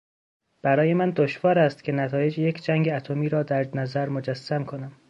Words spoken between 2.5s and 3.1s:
جنگ